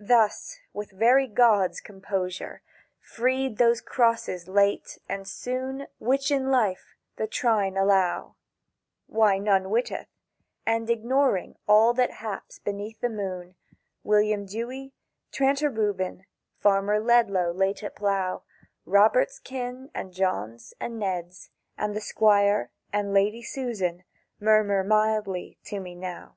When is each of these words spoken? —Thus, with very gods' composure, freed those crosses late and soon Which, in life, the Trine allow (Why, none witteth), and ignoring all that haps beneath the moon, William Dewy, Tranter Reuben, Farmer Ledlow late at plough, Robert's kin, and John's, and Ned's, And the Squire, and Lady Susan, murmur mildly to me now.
—Thus, 0.00 0.58
with 0.72 0.90
very 0.90 1.28
gods' 1.28 1.80
composure, 1.80 2.60
freed 2.98 3.56
those 3.56 3.80
crosses 3.80 4.48
late 4.48 4.98
and 5.08 5.28
soon 5.28 5.86
Which, 6.00 6.32
in 6.32 6.50
life, 6.50 6.96
the 7.14 7.28
Trine 7.28 7.76
allow 7.76 8.34
(Why, 9.06 9.38
none 9.38 9.70
witteth), 9.70 10.08
and 10.66 10.90
ignoring 10.90 11.54
all 11.68 11.94
that 11.94 12.14
haps 12.14 12.58
beneath 12.58 13.00
the 13.00 13.08
moon, 13.08 13.54
William 14.02 14.44
Dewy, 14.44 14.92
Tranter 15.30 15.70
Reuben, 15.70 16.26
Farmer 16.58 16.98
Ledlow 16.98 17.52
late 17.56 17.84
at 17.84 17.94
plough, 17.94 18.42
Robert's 18.84 19.38
kin, 19.38 19.88
and 19.94 20.12
John's, 20.12 20.74
and 20.80 20.98
Ned's, 20.98 21.50
And 21.78 21.94
the 21.94 22.00
Squire, 22.00 22.70
and 22.92 23.12
Lady 23.14 23.44
Susan, 23.44 24.02
murmur 24.40 24.82
mildly 24.82 25.58
to 25.66 25.78
me 25.78 25.94
now. 25.94 26.34